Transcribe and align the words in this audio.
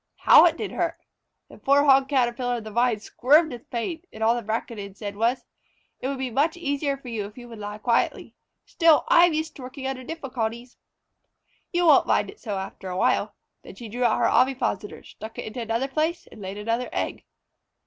How 0.21 0.45
it 0.45 0.57
did 0.57 0.71
hurt! 0.71 0.97
The 1.47 1.59
poor 1.59 1.83
Hog 1.83 2.09
Caterpillar 2.09 2.57
of 2.57 2.63
the 2.63 2.71
Vine 2.71 2.99
squirmed 2.99 3.51
with 3.51 3.69
pain, 3.69 4.01
and 4.11 4.23
all 4.23 4.33
the 4.33 4.41
Braconid 4.41 4.97
said 4.97 5.15
was: 5.15 5.45
"It 5.99 6.07
would 6.07 6.17
be 6.17 6.31
much 6.31 6.57
easier 6.57 6.97
for 6.97 7.05
me 7.07 7.19
if 7.19 7.37
you 7.37 7.47
would 7.47 7.59
lie 7.59 7.77
quietly. 7.77 8.33
Still, 8.65 9.03
I 9.09 9.25
am 9.25 9.33
used 9.33 9.55
to 9.57 9.61
working 9.61 9.85
under 9.85 10.03
difficulties.... 10.03 10.75
You 11.71 11.85
won't 11.85 12.07
mind 12.07 12.31
it 12.31 12.39
so 12.39 12.57
after 12.57 12.89
a 12.89 12.97
while." 12.97 13.35
Then 13.61 13.75
she 13.75 13.89
drew 13.89 14.03
out 14.05 14.17
her 14.17 14.27
ovipositor, 14.27 15.03
stuck 15.03 15.37
it 15.37 15.45
into 15.45 15.61
another 15.61 15.87
place, 15.87 16.25
and 16.31 16.41
laid 16.41 16.57
another 16.57 16.89
egg. 16.91 17.23